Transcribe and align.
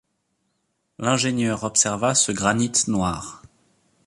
L’ingénieur 0.97 1.63
observa 1.63 2.15
ce 2.15 2.31
granit 2.31 2.73
noir. 2.87 3.43